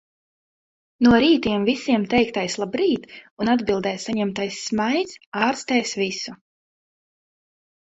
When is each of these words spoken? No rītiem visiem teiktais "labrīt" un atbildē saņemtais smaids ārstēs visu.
No 1.07 1.19
rītiem 1.23 1.67
visiem 1.67 2.07
teiktais 2.15 2.57
"labrīt" 2.63 3.07
un 3.45 3.55
atbildē 3.55 3.95
saņemtais 4.09 4.59
smaids 4.73 5.17
ārstēs 5.53 5.99
visu. 6.05 6.41